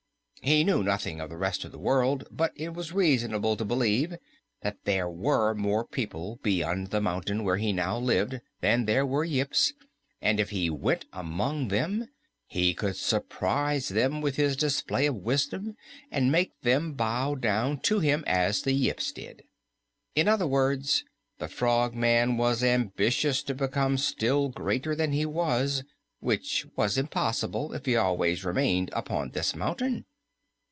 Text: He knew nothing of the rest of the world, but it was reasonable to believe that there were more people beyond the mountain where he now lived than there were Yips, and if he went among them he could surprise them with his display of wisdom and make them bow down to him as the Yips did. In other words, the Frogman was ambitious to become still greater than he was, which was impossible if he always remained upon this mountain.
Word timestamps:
He 0.43 0.63
knew 0.63 0.81
nothing 0.81 1.21
of 1.21 1.29
the 1.29 1.37
rest 1.37 1.63
of 1.65 1.71
the 1.71 1.77
world, 1.77 2.27
but 2.31 2.51
it 2.55 2.73
was 2.73 2.91
reasonable 2.93 3.55
to 3.55 3.63
believe 3.63 4.17
that 4.63 4.79
there 4.85 5.07
were 5.07 5.53
more 5.53 5.85
people 5.85 6.39
beyond 6.41 6.87
the 6.87 6.99
mountain 6.99 7.43
where 7.43 7.57
he 7.57 7.71
now 7.71 7.99
lived 7.99 8.41
than 8.59 8.85
there 8.85 9.05
were 9.05 9.23
Yips, 9.23 9.71
and 10.19 10.39
if 10.39 10.49
he 10.49 10.67
went 10.67 11.05
among 11.13 11.67
them 11.67 12.07
he 12.47 12.73
could 12.73 12.95
surprise 12.95 13.89
them 13.89 14.19
with 14.19 14.37
his 14.37 14.55
display 14.57 15.05
of 15.05 15.13
wisdom 15.17 15.75
and 16.09 16.31
make 16.31 16.59
them 16.61 16.93
bow 16.93 17.35
down 17.35 17.79
to 17.81 17.99
him 17.99 18.23
as 18.25 18.63
the 18.63 18.73
Yips 18.73 19.11
did. 19.11 19.43
In 20.15 20.27
other 20.27 20.47
words, 20.47 21.03
the 21.37 21.47
Frogman 21.49 22.35
was 22.35 22.63
ambitious 22.63 23.43
to 23.43 23.53
become 23.53 23.95
still 23.99 24.49
greater 24.49 24.95
than 24.95 25.11
he 25.11 25.23
was, 25.25 25.83
which 26.19 26.65
was 26.75 26.97
impossible 26.97 27.73
if 27.73 27.85
he 27.85 27.95
always 27.95 28.43
remained 28.43 28.89
upon 28.93 29.29
this 29.29 29.55
mountain. 29.55 30.03